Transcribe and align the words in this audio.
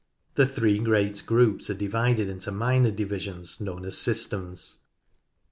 The 0.33 0.47
three 0.47 0.79
great 0.79 1.21
groups 1.27 1.69
are 1.69 1.75
divided 1.75 2.27
into 2.27 2.49
minor 2.51 2.89
divisions 2.89 3.61
known 3.61 3.85
as 3.85 3.99
systems. 3.99 4.79